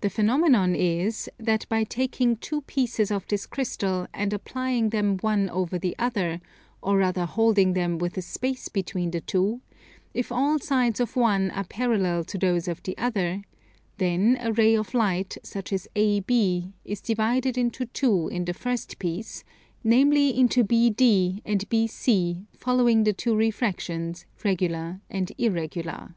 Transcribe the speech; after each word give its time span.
The 0.00 0.08
phenomenon 0.08 0.74
is, 0.74 1.28
that 1.36 1.68
by 1.68 1.84
taking 1.84 2.36
two 2.38 2.62
pieces 2.62 3.10
of 3.10 3.28
this 3.28 3.44
crystal 3.44 4.06
and 4.14 4.32
applying 4.32 4.88
them 4.88 5.18
one 5.18 5.50
over 5.50 5.78
the 5.78 5.94
other, 5.98 6.40
or 6.82 6.96
rather 6.96 7.26
holding 7.26 7.74
them 7.74 7.98
with 7.98 8.16
a 8.16 8.22
space 8.22 8.70
between 8.70 9.10
the 9.10 9.20
two, 9.20 9.60
if 10.14 10.32
all 10.32 10.54
the 10.56 10.64
sides 10.64 11.00
of 11.00 11.16
one 11.16 11.50
are 11.50 11.64
parallel 11.64 12.24
to 12.24 12.38
those 12.38 12.66
of 12.66 12.82
the 12.84 12.96
other, 12.96 13.42
then 13.98 14.38
a 14.40 14.54
ray 14.54 14.74
of 14.74 14.94
light, 14.94 15.36
such 15.42 15.70
as 15.70 15.86
AB, 15.94 16.72
is 16.82 17.02
divided 17.02 17.58
into 17.58 17.84
two 17.84 18.28
in 18.28 18.46
the 18.46 18.54
first 18.54 18.98
piece, 18.98 19.44
namely 19.84 20.30
into 20.34 20.64
BD 20.64 21.42
and 21.44 21.68
BC, 21.68 22.46
following 22.56 23.04
the 23.04 23.12
two 23.12 23.36
refractions, 23.36 24.24
regular 24.42 25.02
and 25.10 25.32
irregular. 25.36 26.14